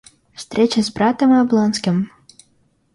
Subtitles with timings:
[0.33, 2.09] Встреча с братом и Облонским.